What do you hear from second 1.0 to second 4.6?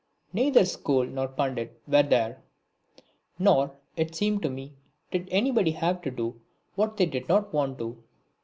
nor Pandit were there; nor, it seemed to